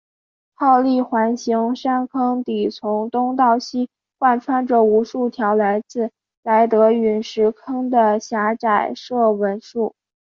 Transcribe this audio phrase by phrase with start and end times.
[0.55, 3.87] 泡利环形山坑底从东到西
[4.19, 6.09] 横贯着无数条来自
[6.41, 9.93] 莱德陨石坑的狭窄射纹束。